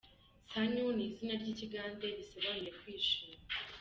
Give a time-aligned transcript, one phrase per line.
[0.51, 3.37] Sanyu ni izina ry’Ikigande bisobanuye kwishima.